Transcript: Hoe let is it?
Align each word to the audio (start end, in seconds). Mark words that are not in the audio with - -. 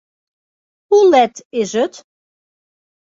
Hoe 0.89 1.09
let 1.11 1.35
is 1.51 1.71
it? 1.83 1.95